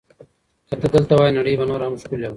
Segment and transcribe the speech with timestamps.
[0.67, 2.29] که ته دلته وای، نړۍ به نوره هم ښکلې وه.